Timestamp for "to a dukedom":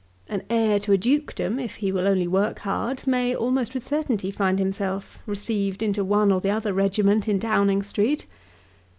0.79-1.59